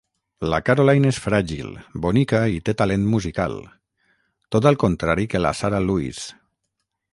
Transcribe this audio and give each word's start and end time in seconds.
La 0.51 0.59
Caroline 0.69 1.11
és 1.15 1.19
fràgil, 1.25 1.69
bonica 2.05 2.39
i 2.55 2.57
té 2.69 2.75
talent 2.79 3.05
musical, 3.13 3.55
tot 4.57 4.71
al 4.73 4.81
contrari 4.87 5.29
que 5.35 5.45
la 5.47 5.55
Sara 5.63 5.87
Louise. 5.89 6.29